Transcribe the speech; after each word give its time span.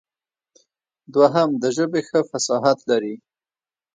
دوهم 1.13 1.49
د 1.61 1.63
ژبې 1.77 2.01
ښه 2.07 2.19
فصاحت 2.29 2.79
لري. 2.89 3.15